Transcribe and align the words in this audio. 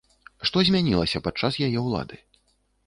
Што 0.49 0.57
змянілася 0.69 1.21
падчас 1.29 1.53
яе 1.67 1.79
ўлады? 1.91 2.17